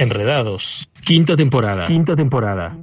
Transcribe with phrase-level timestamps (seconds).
[0.00, 0.88] Enredados.
[1.04, 1.86] Quinta temporada.
[1.86, 2.74] Quinta temporada.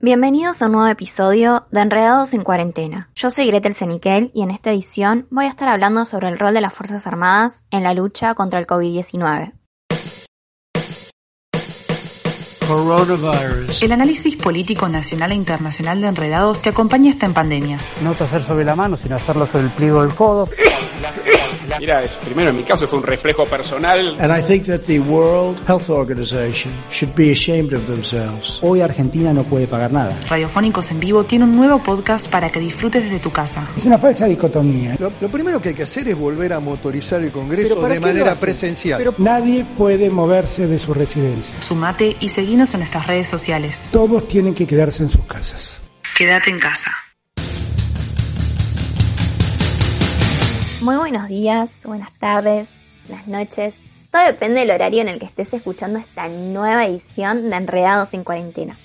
[0.00, 3.10] Bienvenidos a un nuevo episodio de Enredados en Cuarentena.
[3.14, 6.54] Yo soy Gretel Senikel y en esta edición voy a estar hablando sobre el rol
[6.54, 9.52] de las Fuerzas Armadas en la lucha contra el COVID-19.
[13.82, 17.98] El análisis político nacional e internacional de Enredados te acompaña hasta en pandemias.
[18.02, 20.48] No hacer sobre la mano, sino hacerlo sobre el pliego del codo.
[21.78, 24.16] Mira, es, primero en mi caso fue un reflejo personal.
[24.20, 28.58] And I think that the World Health Organization should be ashamed of themselves.
[28.62, 30.16] Hoy Argentina no puede pagar nada.
[30.28, 33.66] Radiofónicos en Vivo tiene un nuevo podcast para que disfrutes desde tu casa.
[33.76, 34.96] Es una falsa dicotomía.
[34.98, 38.34] Lo, lo primero que hay que hacer es volver a motorizar el Congreso de manera
[38.34, 38.98] presencial.
[38.98, 41.54] Pero nadie puede moverse de su residencia.
[41.62, 43.88] Sumate y seguinos en nuestras redes sociales.
[43.90, 45.80] Todos tienen que quedarse en sus casas.
[46.16, 47.01] Quédate en casa.
[50.82, 52.68] Muy buenos días, buenas tardes,
[53.06, 53.76] buenas noches.
[54.10, 58.24] Todo depende del horario en el que estés escuchando esta nueva edición de Enredados en
[58.24, 58.76] Cuarentena.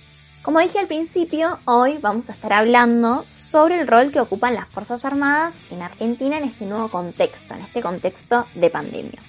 [0.44, 4.68] Como dije al principio, hoy vamos a estar hablando sobre el rol que ocupan las
[4.68, 9.20] Fuerzas Armadas en Argentina en este nuevo contexto, en este contexto de pandemia.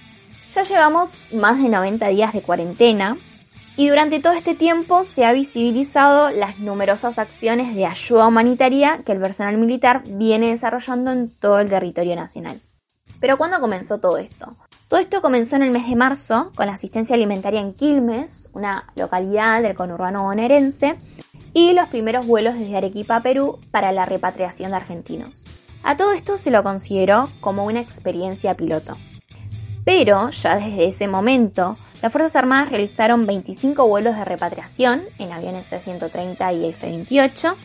[0.53, 3.17] Ya llevamos más de 90 días de cuarentena
[3.75, 9.11] y durante todo este tiempo se ha visibilizado las numerosas acciones de ayuda humanitaria que
[9.11, 12.61] el personal militar viene desarrollando en todo el territorio nacional.
[13.19, 14.55] Pero ¿cuándo comenzó todo esto?
[14.87, 18.85] Todo esto comenzó en el mes de marzo con la asistencia alimentaria en Quilmes, una
[18.95, 20.97] localidad del conurbano bonaerense,
[21.53, 25.43] y los primeros vuelos desde Arequipa a Perú para la repatriación de argentinos.
[25.83, 28.97] A todo esto se lo consideró como una experiencia piloto.
[29.89, 35.65] Pero ya desde ese momento, las Fuerzas Armadas realizaron 25 vuelos de repatriación en aviones
[35.65, 37.55] C-130 y F-28,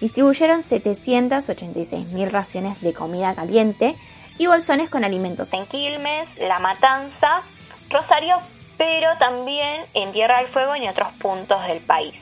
[0.00, 3.94] distribuyeron 786.000 raciones de comida caliente
[4.38, 7.42] y bolsones con alimentos en Quilmes, La Matanza,
[7.90, 8.38] Rosario,
[8.78, 12.14] pero también en Tierra del Fuego y en otros puntos del país.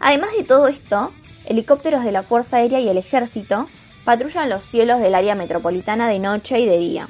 [0.00, 1.12] Además de todo esto,
[1.46, 3.68] helicópteros de la Fuerza Aérea y el Ejército
[4.04, 7.08] patrullan los cielos del área metropolitana de noche y de día.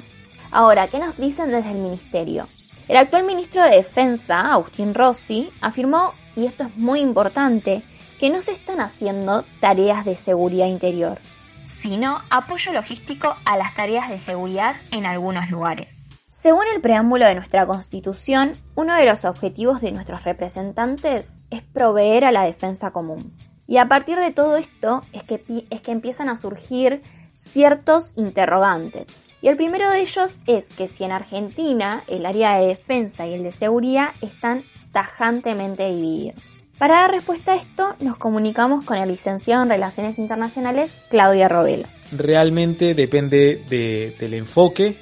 [0.51, 2.47] Ahora, ¿qué nos dicen desde el Ministerio?
[2.87, 7.83] El actual ministro de Defensa, Agustín Rossi, afirmó, y esto es muy importante,
[8.19, 11.19] que no se están haciendo tareas de seguridad interior,
[11.65, 15.99] sino apoyo logístico a las tareas de seguridad en algunos lugares.
[16.29, 22.25] Según el preámbulo de nuestra Constitución, uno de los objetivos de nuestros representantes es proveer
[22.25, 23.35] a la defensa común.
[23.67, 27.03] Y a partir de todo esto es que, es que empiezan a surgir
[27.35, 29.05] ciertos interrogantes.
[29.41, 33.33] Y el primero de ellos es que si en Argentina el área de defensa y
[33.33, 36.55] el de seguridad están tajantemente divididos.
[36.77, 41.87] Para dar respuesta a esto, nos comunicamos con el licenciado en Relaciones Internacionales, Claudia Robelo.
[42.11, 44.95] Realmente depende de, del enfoque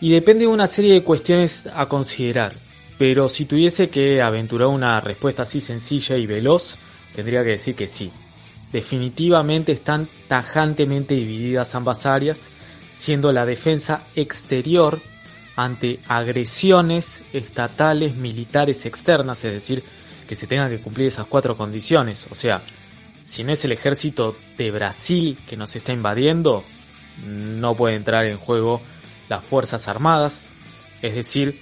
[0.00, 2.52] y depende de una serie de cuestiones a considerar.
[2.98, 6.78] Pero si tuviese que aventurar una respuesta así sencilla y veloz,
[7.14, 8.10] tendría que decir que sí.
[8.72, 12.50] Definitivamente están tajantemente divididas ambas áreas
[12.94, 15.00] siendo la defensa exterior
[15.56, 19.82] ante agresiones estatales, militares externas, es decir,
[20.28, 22.26] que se tengan que cumplir esas cuatro condiciones.
[22.30, 22.60] O sea,
[23.22, 26.64] si no es el ejército de Brasil que nos está invadiendo,
[27.26, 28.80] no puede entrar en juego
[29.28, 30.50] las Fuerzas Armadas,
[31.02, 31.58] es decir,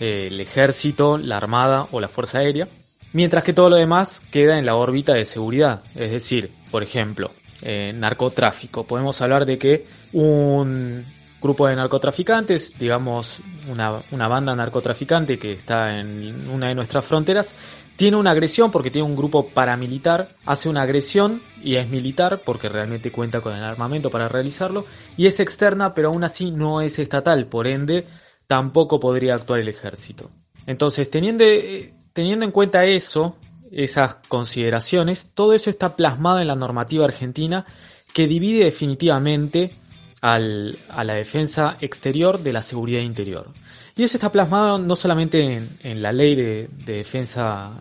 [0.00, 2.68] el ejército, la Armada o la Fuerza Aérea,
[3.12, 7.32] mientras que todo lo demás queda en la órbita de seguridad, es decir, por ejemplo,
[7.62, 8.84] eh, narcotráfico.
[8.84, 11.04] Podemos hablar de que un
[11.40, 17.54] grupo de narcotraficantes, digamos una, una, banda narcotraficante que está en una de nuestras fronteras,
[17.96, 22.68] tiene una agresión porque tiene un grupo paramilitar, hace una agresión y es militar porque
[22.68, 24.84] realmente cuenta con el armamento para realizarlo,
[25.16, 28.06] y es externa pero aún así no es estatal, por ende
[28.46, 30.30] tampoco podría actuar el ejército.
[30.66, 33.36] Entonces, teniendo, eh, teniendo en cuenta eso,
[33.72, 37.66] esas consideraciones, todo eso está plasmado en la normativa argentina
[38.12, 39.72] que divide definitivamente
[40.20, 43.52] al, a la defensa exterior de la seguridad interior.
[43.96, 47.72] Y eso está plasmado no solamente en, en la ley de, de, defensa,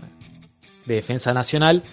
[0.86, 1.84] de defensa nacional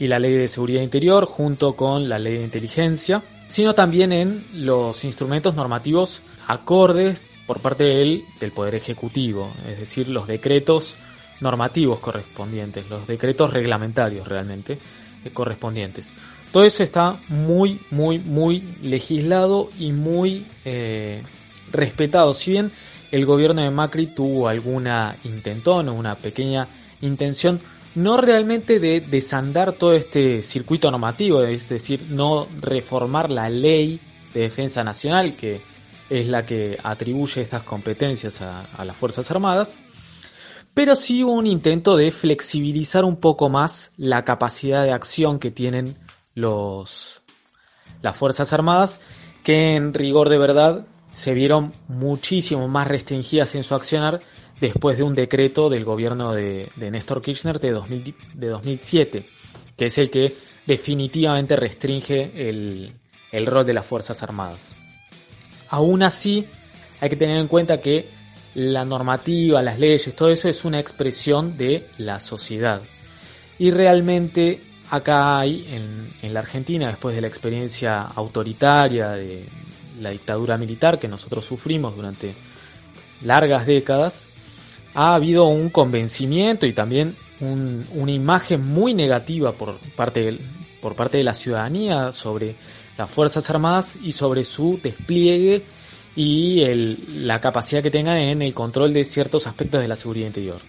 [0.00, 4.44] y la ley de seguridad interior junto con la ley de inteligencia, sino también en
[4.54, 10.96] los instrumentos normativos acordes por parte del, del Poder Ejecutivo, es decir, los decretos
[11.40, 14.78] normativos correspondientes, los decretos reglamentarios realmente
[15.24, 16.10] eh, correspondientes.
[16.52, 21.22] Todo eso está muy, muy, muy legislado y muy eh,
[21.72, 22.32] respetado.
[22.32, 22.70] Si bien
[23.12, 26.66] el gobierno de Macri tuvo alguna intentón o una pequeña
[27.02, 27.60] intención,
[27.94, 34.00] no realmente de desandar todo este circuito normativo, es decir, no reformar la ley
[34.32, 35.60] de defensa nacional, que
[36.08, 39.82] es la que atribuye estas competencias a, a las Fuerzas Armadas,
[40.78, 45.96] pero sí un intento de flexibilizar un poco más la capacidad de acción que tienen
[46.36, 47.20] las
[48.16, 49.00] Fuerzas Armadas,
[49.42, 54.20] que en rigor de verdad se vieron muchísimo más restringidas en su accionar
[54.60, 59.24] después de un decreto del gobierno de, de Néstor Kirchner de, 2000, de 2007,
[59.76, 62.92] que es el que definitivamente restringe el,
[63.32, 64.76] el rol de las Fuerzas Armadas.
[65.70, 66.46] Aún así,
[67.00, 68.17] hay que tener en cuenta que
[68.54, 72.80] la normativa, las leyes, todo eso es una expresión de la sociedad.
[73.58, 74.60] Y realmente
[74.90, 79.44] acá hay, en, en, la Argentina, después de la experiencia autoritaria de
[80.00, 82.34] la dictadura militar que nosotros sufrimos durante
[83.22, 84.28] largas décadas,
[84.94, 90.38] ha habido un convencimiento y también un, una imagen muy negativa por parte,
[90.80, 92.54] por parte de la ciudadanía sobre
[92.96, 95.62] las Fuerzas Armadas y sobre su despliegue
[96.18, 96.98] y el,
[97.28, 100.60] la capacidad que tengan en el control de ciertos aspectos de la seguridad interior.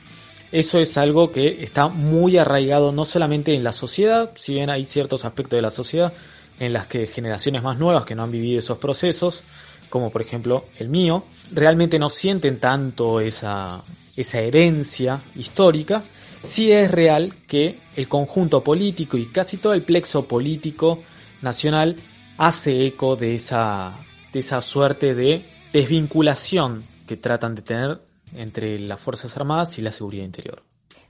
[0.51, 4.86] Eso es algo que está muy arraigado no solamente en la sociedad, si bien hay
[4.86, 6.13] ciertos aspectos de la sociedad
[6.60, 9.42] en las que generaciones más nuevas que no han vivido esos procesos,
[9.90, 13.81] como por ejemplo el mío, realmente no sienten tanto esa,
[14.16, 16.04] esa herencia histórica,
[16.44, 21.00] sí es real que el conjunto político y casi todo el plexo político
[21.42, 21.95] nacional
[22.38, 23.98] hace eco de esa,
[24.34, 28.02] de esa suerte de desvinculación que tratan de tener
[28.34, 30.64] entre las Fuerzas Armadas y la seguridad interior.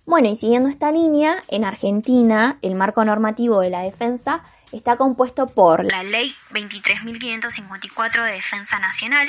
[0.06, 5.48] Bueno, y siguiendo esta línea, en Argentina el marco normativo de la defensa está compuesto
[5.48, 9.28] por la Ley 23.554 de Defensa Nacional,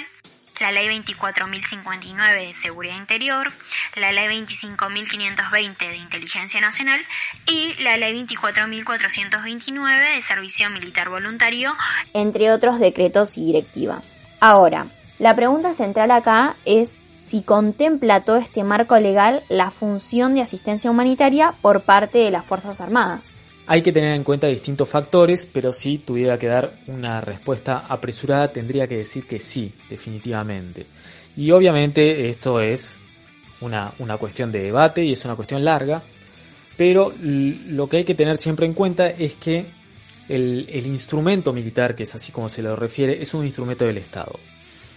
[0.61, 3.51] la Ley 24.059 de Seguridad Interior,
[3.97, 7.01] la Ley 25.520 de Inteligencia Nacional
[7.47, 11.73] y la Ley 24.429 de Servicio Militar Voluntario,
[12.13, 14.17] entre otros decretos y directivas.
[14.41, 14.87] Ahora,
[15.19, 20.91] la pregunta central acá es si contempla todo este marco legal la función de asistencia
[20.91, 23.40] humanitaria por parte de las Fuerzas Armadas.
[23.73, 28.53] Hay que tener en cuenta distintos factores, pero si tuviera que dar una respuesta apresurada,
[28.53, 30.87] tendría que decir que sí, definitivamente.
[31.37, 32.99] Y obviamente esto es
[33.61, 36.03] una, una cuestión de debate y es una cuestión larga,
[36.77, 39.65] pero lo que hay que tener siempre en cuenta es que
[40.29, 43.99] el, el instrumento militar, que es así como se lo refiere, es un instrumento del
[43.99, 44.33] Estado.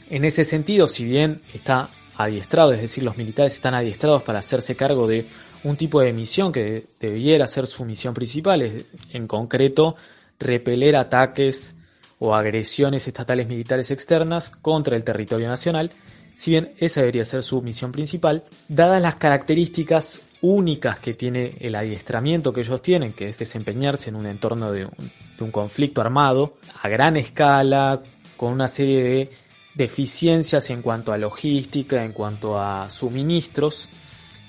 [0.10, 4.76] En ese sentido, si bien está adiestrado, es decir, los militares están adiestrados para hacerse
[4.76, 5.28] cargo de
[5.64, 9.96] un tipo de misión que debiera ser su misión principal, en concreto
[10.40, 11.76] repeler ataques
[12.20, 15.92] o agresiones estatales militares externas contra el territorio nacional,
[16.36, 21.76] si bien esa debería ser su misión principal, dadas las características únicas que tiene el
[21.76, 26.02] adiestramiento que ellos tienen, que es desempeñarse en un entorno de un, de un conflicto
[26.02, 28.02] armado a gran escala,
[28.36, 29.30] con una serie de
[29.76, 33.90] deficiencias en cuanto a logística, en cuanto a suministros,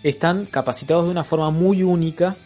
[0.04, 2.36] están capacitados de una forma muy única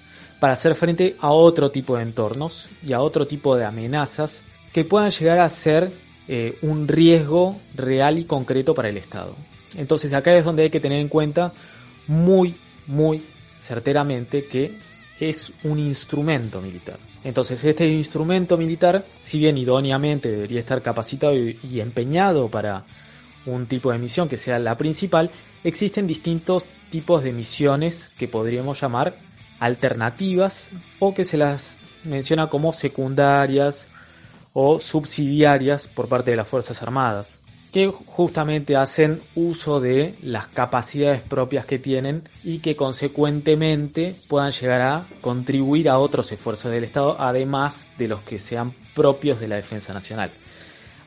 [0.41, 4.85] para hacer frente a otro tipo de entornos y a otro tipo de amenazas que
[4.85, 5.91] puedan llegar a ser
[6.29, 9.35] eh, un riesgo real y concreto para el Estado.
[9.77, 11.53] Entonces acá es donde hay que tener en cuenta
[12.07, 12.55] muy,
[12.87, 13.23] muy
[13.57, 14.79] certeramente que
[15.19, 16.97] es un instrumento militar.
[17.25, 22.85] Entonces este instrumento militar, si bien idóneamente debería estar capacitado y, y empeñado para
[23.47, 25.31] un tipo de misión que sea la principal,
[25.65, 29.15] existen distintos tipos de misiones que podríamos llamar
[29.61, 33.89] alternativas o que se las menciona como secundarias
[34.53, 37.41] o subsidiarias por parte de las Fuerzas Armadas,
[37.73, 44.83] que justamente hacen uso de las capacidades propias que tienen y que consecuentemente puedan llegar
[44.83, 49.57] a contribuir a otros esfuerzos del Estado, además de los que sean propios de la
[49.57, 50.31] defensa nacional.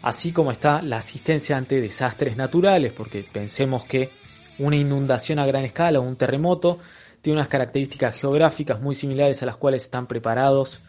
[0.01, 4.09] Así como está la asistencia ante desastres naturales, porque pensemos que
[4.61, 6.79] una inundación a gran escala o un terremoto
[7.21, 10.81] tiene unas características geográficas muy similares a las cuales están preparados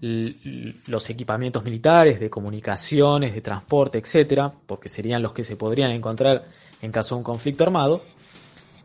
[0.00, 6.46] los equipamientos militares de comunicaciones, de transporte, etcétera, porque serían los que se podrían encontrar
[6.80, 8.00] en caso de un conflicto armado.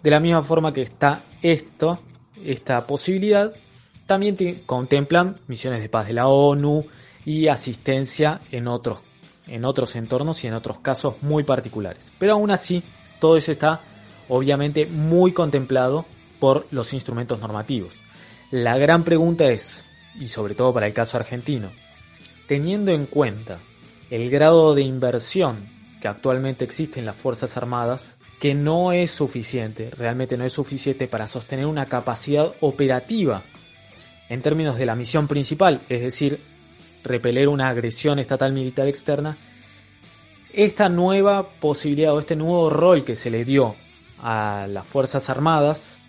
[0.04, 2.00] De la misma forma que está esto,
[2.44, 3.54] esta posibilidad,
[4.06, 4.36] también
[4.66, 6.84] contemplan misiones de paz de la ONU
[7.24, 9.00] y asistencia en otros,
[9.48, 12.12] en otros entornos y en otros casos muy particulares.
[12.20, 12.84] Pero aún así,
[13.20, 13.82] todo eso está
[14.30, 16.06] obviamente muy contemplado
[16.40, 17.96] por los instrumentos normativos.
[18.52, 19.86] La gran pregunta es,
[20.20, 21.72] y sobre todo para el caso argentino,
[22.48, 23.60] teniendo en cuenta
[24.10, 25.58] el grado de inversión
[26.02, 31.08] que actualmente existe en las Fuerzas Armadas, que no es suficiente, realmente no es suficiente
[31.08, 33.42] para sostener una capacidad operativa
[34.30, 36.40] en términos de la misión principal, es decir,
[37.04, 39.38] repeler una agresión estatal militar externa,
[40.54, 43.76] esta nueva posibilidad o este nuevo rol que se le dio
[44.22, 46.00] a las Fuerzas Armadas,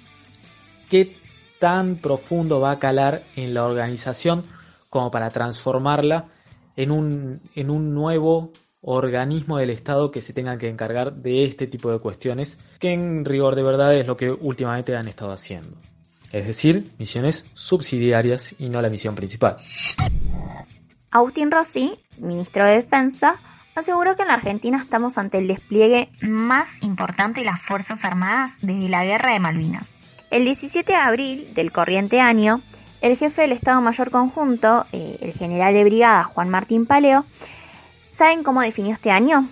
[0.89, 1.17] qué
[1.59, 4.45] tan profundo va a calar en la organización
[4.91, 6.29] como para transformarla
[6.77, 11.67] en un, en un nuevo organismo del Estado que se tenga que encargar de este
[11.67, 15.77] tipo de cuestiones, que en rigor de verdad es lo que últimamente han estado haciendo.
[16.33, 19.57] Es decir, misiones subsidiarias y no la misión principal.
[21.11, 23.37] Agustín Rossi, ministro de Defensa,
[23.77, 28.89] aseguró que en Argentina estamos ante el despliegue más importante de las Fuerzas Armadas desde
[28.89, 29.89] la Guerra de Malvinas.
[30.31, 32.63] El 17 de abril del corriente año,
[33.01, 37.25] el jefe del Estado Mayor Conjunto, eh, el general de brigada Juan Martín Paleo,
[38.09, 39.47] ¿saben cómo definió este año?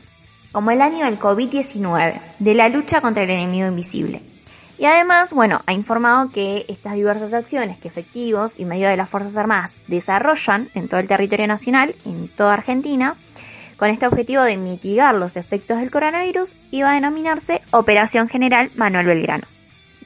[0.53, 4.23] Como el año del COVID-19, de la lucha contra el enemigo invisible.
[4.79, 9.09] Y además, bueno, ha informado que estas diversas acciones que efectivos y medios de las
[9.09, 13.17] Fuerzas Armadas desarrollan en todo el territorio nacional, en toda Argentina,
[13.77, 19.07] con este objetivo de mitigar los efectos del coronavirus, iba a denominarse Operación General Manuel
[19.07, 19.45] Belgrano.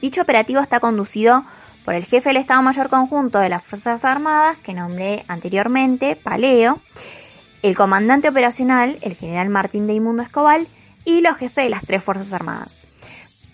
[0.01, 1.43] Dicho operativo está conducido
[1.85, 6.79] por el jefe del Estado Mayor Conjunto de las Fuerzas Armadas, que nombré anteriormente, Paleo,
[7.61, 10.67] el comandante operacional, el general Martín de Imundo Escobal,
[11.05, 12.79] y los jefes de las tres Fuerzas Armadas.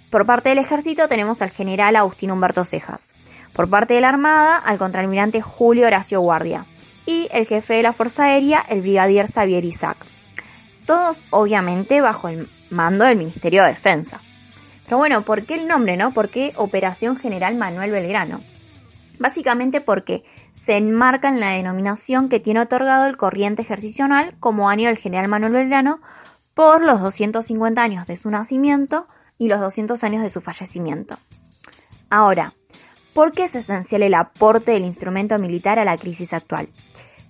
[0.10, 3.14] Por parte del ejército tenemos al general Agustín Humberto Cejas.
[3.54, 6.66] Por parte de la Armada, al contraalmirante Julio Horacio Guardia.
[7.06, 9.98] Y el jefe de la Fuerza Aérea, el brigadier Xavier Isaac.
[10.86, 14.20] Todos, obviamente, bajo el mando del Ministerio de Defensa.
[14.86, 16.12] Pero bueno, ¿por qué el nombre, no?
[16.12, 18.42] ¿Por qué Operación General Manuel Belgrano?
[19.18, 24.88] Básicamente porque se enmarca en la denominación que tiene otorgado el corriente ejercicional como año
[24.88, 26.02] del general Manuel Belgrano
[26.54, 29.08] por los 250 años de su nacimiento
[29.38, 31.18] y los 200 años de su fallecimiento.
[32.10, 32.54] Ahora,
[33.16, 36.68] ¿por qué es esencial el aporte del instrumento militar a la crisis actual?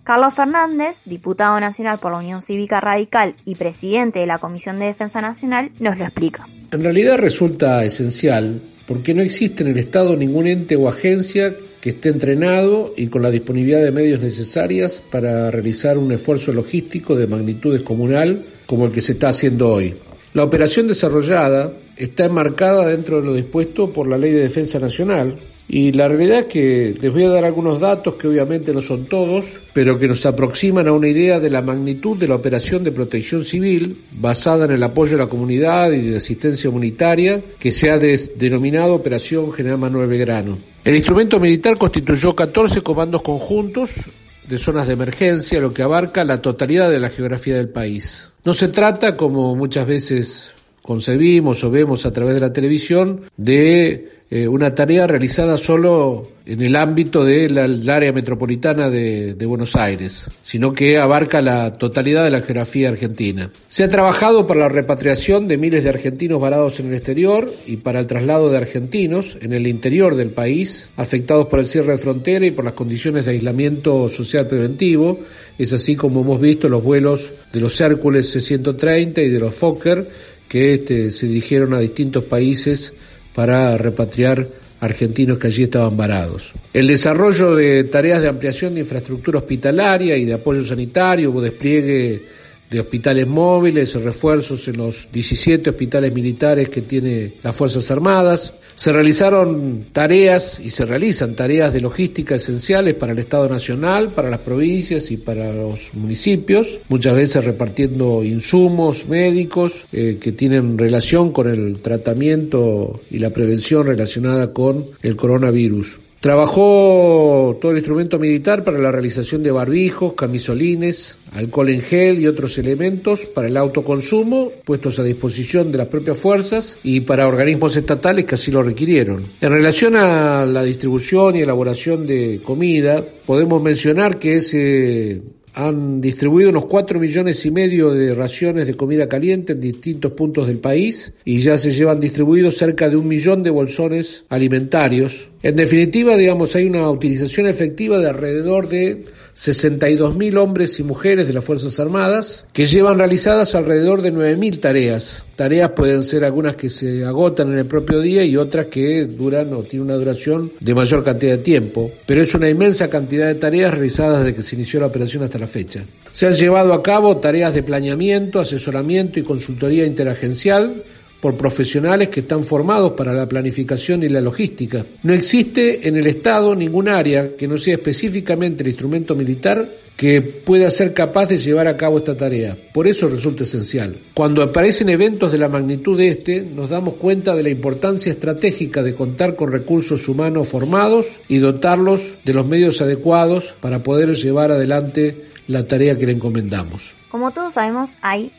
[0.03, 4.85] Carlos Fernández, diputado nacional por la Unión Cívica Radical y presidente de la Comisión de
[4.85, 6.47] Defensa Nacional, nos lo explica.
[6.71, 11.89] En realidad resulta esencial porque no existe en el Estado ningún ente o agencia que
[11.89, 17.27] esté entrenado y con la disponibilidad de medios necesarias para realizar un esfuerzo logístico de
[17.27, 19.93] magnitud descomunal como el que se está haciendo hoy.
[20.33, 25.35] La operación desarrollada está enmarcada dentro de lo dispuesto por la Ley de Defensa Nacional,
[25.67, 29.05] y la realidad es que les voy a dar algunos datos que obviamente no son
[29.05, 32.91] todos, pero que nos aproximan a una idea de la magnitud de la operación de
[32.91, 37.89] protección civil basada en el apoyo a la comunidad y de asistencia humanitaria que se
[37.89, 40.57] ha denominado Operación General Manuel Belgrano.
[40.83, 44.09] El instrumento militar constituyó 14 comandos conjuntos
[44.47, 48.31] de zonas de emergencia, lo que abarca la totalidad de la geografía del país.
[48.43, 50.53] No se trata, como muchas veces
[50.83, 56.61] concebimos o vemos a través de la televisión, de eh, una tarea realizada solo en
[56.61, 57.57] el ámbito del
[57.89, 63.49] área metropolitana de, de, Buenos Aires, sino que abarca la totalidad de la geografía argentina.
[63.69, 67.77] Se ha trabajado para la repatriación de miles de argentinos varados en el exterior y
[67.77, 71.97] para el traslado de argentinos en el interior del país, afectados por el cierre de
[71.97, 75.17] frontera y por las condiciones de aislamiento social preventivo.
[75.57, 80.09] Es así como hemos visto los vuelos de los Hércules C-130 y de los Fokker
[80.49, 82.91] que este, se dirigieron a distintos países
[83.35, 84.47] para repatriar
[84.79, 86.53] argentinos que allí estaban varados.
[86.73, 92.21] El desarrollo de tareas de ampliación de infraestructura hospitalaria y de apoyo sanitario, hubo despliegue
[92.69, 98.53] de hospitales móviles, refuerzos en los 17 hospitales militares que tiene las Fuerzas Armadas.
[98.75, 104.29] Se realizaron tareas y se realizan tareas de logística esenciales para el Estado Nacional, para
[104.29, 111.31] las provincias y para los municipios, muchas veces repartiendo insumos médicos eh, que tienen relación
[111.31, 115.99] con el tratamiento y la prevención relacionada con el coronavirus.
[116.25, 122.25] Trabajó todo el instrumento militar para la realización de barbijos, camisolines, alcohol en gel y
[122.25, 127.75] otros elementos para el autoconsumo puestos a disposición de las propias fuerzas y para organismos
[127.75, 129.23] estatales que así lo requirieron.
[129.39, 135.21] En relación a la distribución y elaboración de comida, podemos mencionar que se
[135.55, 140.47] han distribuido unos 4 millones y medio de raciones de comida caliente en distintos puntos
[140.47, 145.55] del país y ya se llevan distribuidos cerca de un millón de bolsones alimentarios En
[145.55, 151.45] definitiva, digamos, hay una utilización efectiva de alrededor de 62.000 hombres y mujeres de las
[151.45, 155.23] Fuerzas Armadas que llevan realizadas alrededor de 9.000 tareas.
[155.35, 159.53] Tareas pueden ser algunas que se agotan en el propio día y otras que duran
[159.53, 163.35] o tienen una duración de mayor cantidad de tiempo, pero es una inmensa cantidad de
[163.35, 165.85] tareas realizadas desde que se inició la operación hasta la fecha.
[166.11, 170.81] Se han llevado a cabo tareas de planeamiento, asesoramiento y consultoría interagencial,
[171.19, 174.85] por profesionales que están formados para la planificación y la logística.
[175.03, 180.21] No existe en el Estado ningún área que no sea específicamente el instrumento militar que
[180.21, 182.57] pueda ser capaz de llevar a cabo esta tarea.
[182.73, 183.97] Por eso resulta esencial.
[184.13, 188.83] Cuando aparecen eventos de la magnitud de este, nos damos cuenta de la importancia estratégica
[188.83, 194.51] de contar con recursos humanos formados y dotarlos de los medios adecuados para poder llevar
[194.51, 196.93] adelante la tarea que le encomendamos.
[197.09, 198.31] Como todos sabemos, hay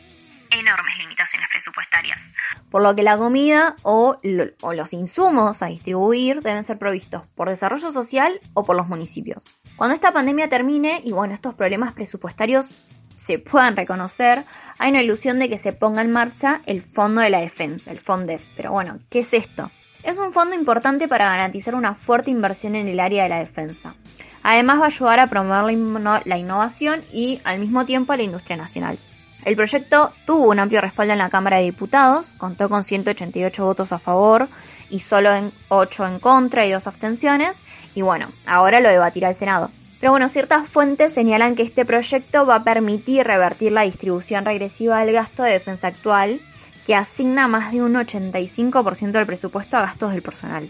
[0.51, 2.19] enormes limitaciones presupuestarias
[2.69, 7.91] por lo que la comida o, los insumos a distribuir deben ser provistos por desarrollo
[7.91, 9.43] social o por los municipios.
[9.75, 12.67] Cuando esta pandemia termine y bueno, estos problemas presupuestarios
[13.15, 14.43] se puedan reconocer,
[14.77, 17.99] hay una ilusión de que se ponga en marcha el Fondo de la Defensa, el
[17.99, 18.43] FONDEF.
[18.55, 19.71] Pero bueno, ¿qué es esto?
[20.03, 23.95] Es un fondo importante para garantizar una fuerte inversión en el área de la defensa.
[24.43, 25.75] Además va a ayudar a promover
[26.25, 28.97] la innovación y al mismo tiempo a la industria nacional.
[29.47, 33.93] El proyecto tuvo un amplio respaldo en la Cámara de Diputados, contó con 188 votos
[33.93, 34.49] a favor
[34.89, 37.55] y solo en 8 en contra y dos abstenciones,
[37.95, 39.71] y bueno, ahora lo debatirá el Senado.
[40.01, 44.99] Pero bueno, ciertas fuentes señalan que este proyecto va a permitir revertir la distribución regresiva
[44.99, 46.41] del gasto de defensa actual,
[46.85, 50.69] que asigna más de un 85% del presupuesto a gastos del personal,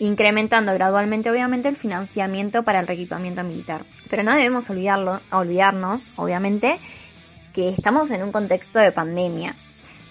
[0.00, 3.84] incrementando gradualmente obviamente el financiamiento para el reequipamiento militar.
[4.10, 6.78] Pero no debemos olvidarlo, olvidarnos, obviamente,
[7.52, 9.54] que estamos en un contexto de pandemia.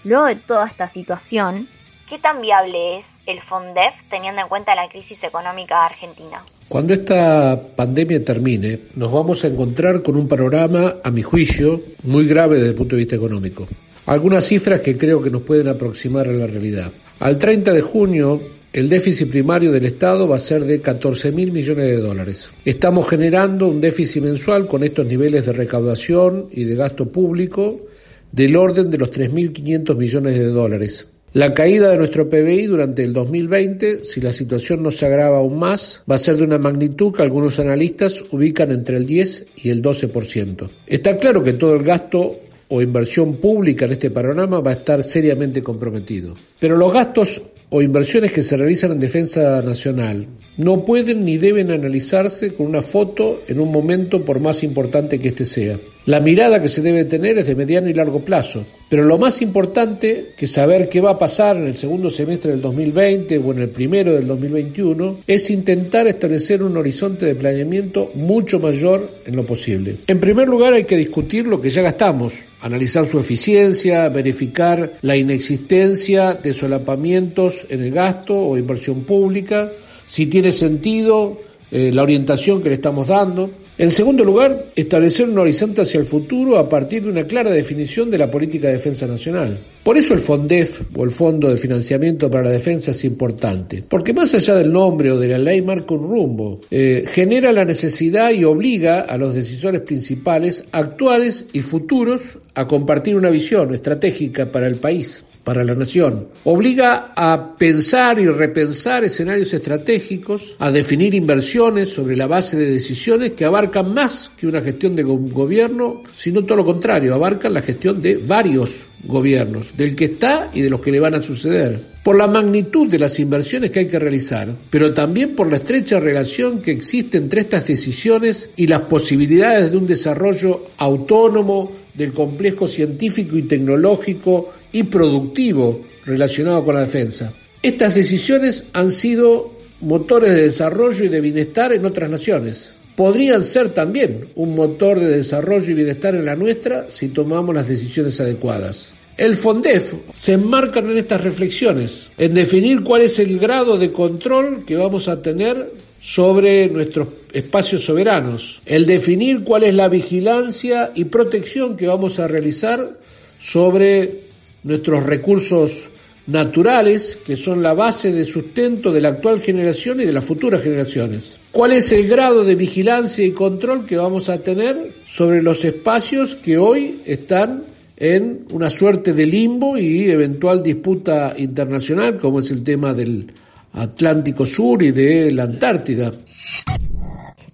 [0.04, 1.68] Luego de toda esta situación,
[2.08, 6.44] ¿qué tan viable es el FONDEF teniendo en cuenta la crisis económica argentina?
[6.68, 12.26] Cuando esta pandemia termine, nos vamos a encontrar con un panorama, a mi juicio, muy
[12.26, 13.68] grave desde el punto de vista económico.
[14.06, 16.90] Algunas cifras que creo que nos pueden aproximar a la realidad.
[17.20, 18.40] Al 30 de junio,
[18.72, 22.50] el déficit primario del Estado va a ser de 14 mil millones de dólares.
[22.64, 27.82] Estamos generando un déficit mensual con estos niveles de recaudación y de gasto público
[28.30, 31.06] del orden de los 3.500 millones de dólares.
[31.34, 35.58] La caída de nuestro PBI durante el 2020, si la situación no se agrava aún
[35.58, 39.70] más, va a ser de una magnitud que algunos analistas ubican entre el 10 y
[39.70, 40.68] el 12%.
[40.86, 45.02] Está claro que todo el gasto o inversión pública en este panorama va a estar
[45.02, 46.32] seriamente comprometido.
[46.58, 47.40] Pero los gastos
[47.74, 50.26] o inversiones que se realizan en defensa nacional
[50.58, 55.28] no pueden ni deben analizarse con una foto en un momento por más importante que
[55.28, 55.78] éste sea.
[56.04, 59.40] La mirada que se debe tener es de mediano y largo plazo, pero lo más
[59.40, 63.60] importante que saber qué va a pasar en el segundo semestre del 2020 o en
[63.60, 69.46] el primero del 2021 es intentar establecer un horizonte de planeamiento mucho mayor en lo
[69.46, 69.96] posible.
[70.06, 75.16] En primer lugar hay que discutir lo que ya gastamos, analizar su eficiencia, verificar la
[75.16, 79.70] inexistencia de solapamientos en el gasto o inversión pública,
[80.04, 83.50] si tiene sentido eh, la orientación que le estamos dando,
[83.82, 88.12] en segundo lugar, establecer un horizonte hacia el futuro a partir de una clara definición
[88.12, 89.58] de la política de defensa nacional.
[89.82, 94.12] Por eso el FONDEF o el Fondo de Financiamiento para la Defensa es importante, porque
[94.12, 98.30] más allá del nombre o de la ley marca un rumbo, eh, genera la necesidad
[98.30, 104.68] y obliga a los decisores principales, actuales y futuros, a compartir una visión estratégica para
[104.68, 106.28] el país para la nación.
[106.44, 113.32] Obliga a pensar y repensar escenarios estratégicos, a definir inversiones sobre la base de decisiones
[113.32, 118.00] que abarcan más que una gestión de gobierno, sino todo lo contrario, abarcan la gestión
[118.00, 121.92] de varios gobiernos, del que está y de los que le van a suceder.
[122.02, 126.00] Por la magnitud de las inversiones que hay que realizar, pero también por la estrecha
[126.00, 132.66] relación que existe entre estas decisiones y las posibilidades de un desarrollo autónomo del complejo
[132.66, 137.32] científico y tecnológico y productivo relacionado con la defensa.
[137.62, 142.76] Estas decisiones han sido motores de desarrollo y de bienestar en otras naciones.
[142.96, 147.68] Podrían ser también un motor de desarrollo y bienestar en la nuestra si tomamos las
[147.68, 148.94] decisiones adecuadas.
[149.16, 154.64] El FONDEF se enmarca en estas reflexiones, en definir cuál es el grado de control
[154.64, 155.70] que vamos a tener
[156.02, 162.26] sobre nuestros espacios soberanos, el definir cuál es la vigilancia y protección que vamos a
[162.26, 162.98] realizar
[163.40, 164.20] sobre
[164.64, 165.90] nuestros recursos
[166.26, 170.62] naturales, que son la base de sustento de la actual generación y de las futuras
[170.62, 171.38] generaciones.
[171.52, 176.34] ¿Cuál es el grado de vigilancia y control que vamos a tener sobre los espacios
[176.34, 177.64] que hoy están
[177.96, 183.28] en una suerte de limbo y eventual disputa internacional, como es el tema del
[183.72, 186.12] Atlántico Sur y de la Antártida.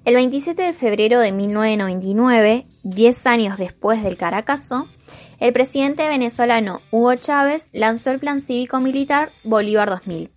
[0.04, 4.88] El 27 de febrero de 1999, 10 años después del Caracazo,
[5.38, 10.30] el presidente venezolano Hugo Chávez lanzó el Plan Cívico Militar Bolívar 2000,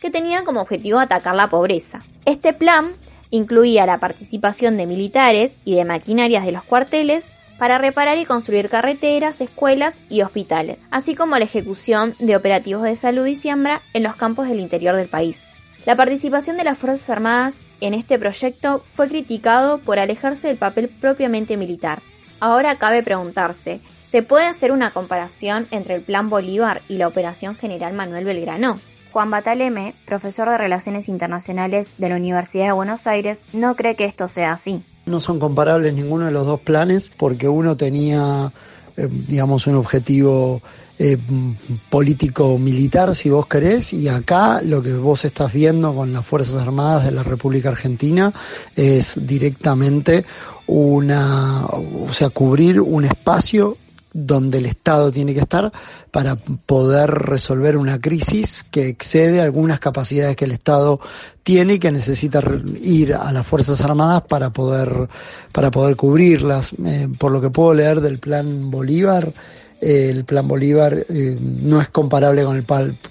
[0.00, 2.02] que tenía como objetivo atacar la pobreza.
[2.24, 2.92] Este plan
[3.30, 8.68] incluía la participación de militares y de maquinarias de los cuarteles para reparar y construir
[8.68, 14.02] carreteras, escuelas y hospitales, así como la ejecución de operativos de salud y siembra en
[14.02, 15.44] los campos del interior del país.
[15.86, 20.88] La participación de las Fuerzas Armadas en este proyecto fue criticado por alejarse del papel
[20.88, 22.00] propiamente militar.
[22.40, 27.54] Ahora cabe preguntarse, ¿se puede hacer una comparación entre el Plan Bolívar y la Operación
[27.54, 28.78] General Manuel Belgrano?
[29.12, 34.06] Juan Bataleme, profesor de Relaciones Internacionales de la Universidad de Buenos Aires, no cree que
[34.06, 34.82] esto sea así.
[35.06, 38.52] No son comparables ninguno de los dos planes porque uno tenía,
[38.96, 40.62] eh, digamos, un objetivo
[40.98, 41.18] eh,
[41.90, 47.04] político-militar, si vos querés, y acá lo que vos estás viendo con las Fuerzas Armadas
[47.04, 48.32] de la República Argentina
[48.76, 50.24] es directamente
[50.66, 53.76] una, o sea, cubrir un espacio
[54.14, 55.72] donde el Estado tiene que estar
[56.12, 61.00] para poder resolver una crisis que excede algunas capacidades que el Estado
[61.42, 62.40] tiene y que necesita
[62.80, 65.08] ir a las Fuerzas Armadas para poder,
[65.52, 66.72] para poder cubrirlas.
[66.86, 69.32] Eh, por lo que puedo leer del plan Bolívar,
[69.80, 72.64] el plan Bolívar eh, no es comparable con el,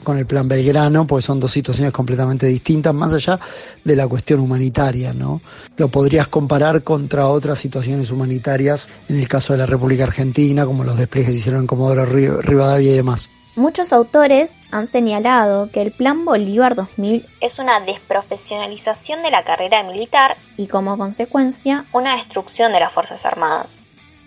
[0.04, 3.40] con el plan Belgrano, porque son dos situaciones completamente distintas, más allá
[3.84, 5.42] de la cuestión humanitaria, ¿no?
[5.78, 10.84] Lo podrías comparar contra otras situaciones humanitarias, en el caso de la República Argentina, como
[10.84, 13.30] los despliegues que hicieron en Comodoro Rivadavia y demás.
[13.56, 19.84] Muchos autores han señalado que el Plan Bolívar 2000 es una desprofesionalización de la carrera
[19.84, 23.68] militar y como consecuencia una destrucción de las Fuerzas Armadas.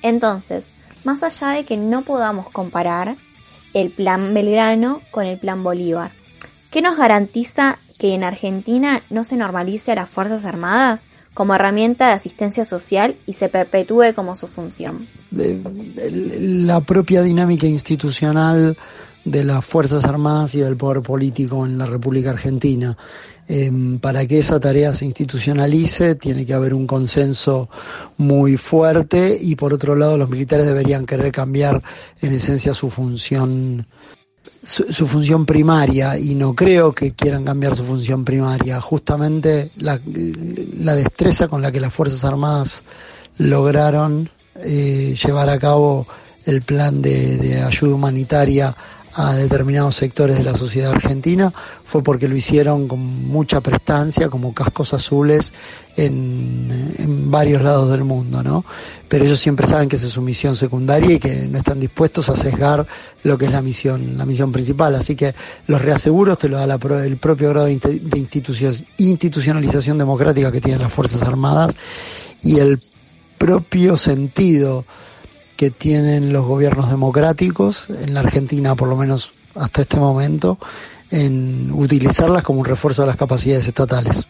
[0.03, 0.76] Entonces,
[1.07, 3.17] más allá de que no podamos comparar
[3.73, 6.11] el plan Belgrano con el plan Bolívar.
[6.71, 12.09] ¿Qué nos garantiza que en Argentina no se normalice a las Fuerzas Armadas como herramienta
[12.09, 15.07] de asistencia social y se perpetúe como su función?
[15.31, 18.77] la propia dinámica institucional
[19.25, 22.97] de las Fuerzas Armadas y del poder político en la República Argentina.
[23.49, 27.69] Em, para que esa tarea se institucionalice tiene que haber un consenso
[28.17, 31.81] muy fuerte y por otro lado los militares deberían querer cambiar
[32.21, 33.87] en esencia su función
[34.65, 38.81] su, función primaria y no creo que quieran cambiar su función primaria.
[38.81, 39.97] Justamente la,
[40.97, 42.83] destreza con la que las Fuerzas Armadas
[43.39, 46.09] lograron eh, llevar a cabo
[46.47, 48.75] el plan de ayuda humanitaria
[49.19, 51.51] a determinados sectores de la sociedad argentina
[51.85, 55.55] fue porque lo hicieron con mucha prestancia, como cascos azules
[55.97, 58.65] en, varios lados del mundo, ¿no?
[59.09, 62.29] Pero ellos siempre saben que esa es su misión secundaria y que no están dispuestos
[62.29, 62.87] a sesgar
[63.23, 64.95] lo que es la misión, la misión principal.
[64.95, 65.35] Así que
[65.67, 68.27] los reaseguros te lo da el propio grado de
[68.99, 71.75] institucionalización democrática que tienen las Fuerzas Armadas
[72.43, 72.83] y el
[73.39, 74.85] propio sentido
[75.57, 80.59] que tienen los gobiernos democráticos, en la Argentina por lo menos hasta este momento,
[81.11, 84.27] en utilizarlas como un refuerzo de las capacidades estatales.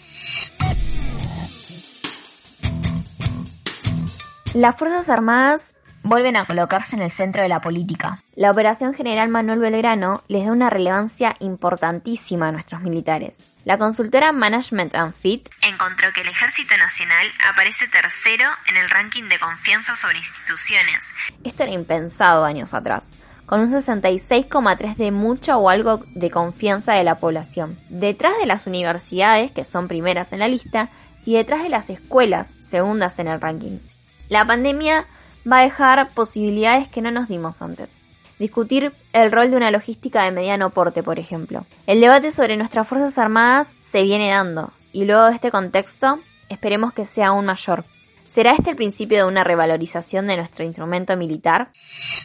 [4.54, 8.22] Las Fuerzas Armadas vuelven a colocarse en el centro de la política.
[8.34, 13.55] La Operación General Manuel Belgrano les da una relevancia importantísima a nuestros militares.
[13.66, 19.24] La consultora Management and Fit encontró que el Ejército Nacional aparece tercero en el ranking
[19.24, 21.04] de confianza sobre instituciones.
[21.42, 23.10] Esto era impensado años atrás,
[23.44, 28.68] con un 66,3 de mucha o algo de confianza de la población, detrás de las
[28.68, 30.88] universidades, que son primeras en la lista,
[31.24, 33.80] y detrás de las escuelas, segundas en el ranking.
[34.28, 35.06] La pandemia
[35.44, 38.00] va a dejar posibilidades que no nos dimos antes
[38.38, 41.66] discutir el rol de una logística de mediano porte, por ejemplo.
[41.86, 46.18] El debate sobre nuestras Fuerzas Armadas se viene dando, y luego de este contexto,
[46.48, 47.84] esperemos que sea aún mayor.
[48.26, 51.70] ¿Será este el principio de una revalorización de nuestro instrumento militar?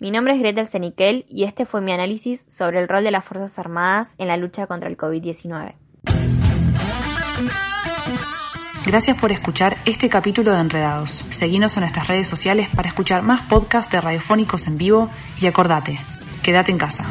[0.02, 3.24] Mi nombre es Gretel Senikel y este fue mi análisis sobre el rol de las
[3.24, 5.76] Fuerzas Armadas en la lucha contra el COVID-19.
[8.86, 11.26] Gracias por escuchar este capítulo de Enredados.
[11.30, 16.00] Seguinos en nuestras redes sociales para escuchar más podcasts de radiofónicos en vivo y acordate,
[16.42, 17.06] quédate en casa.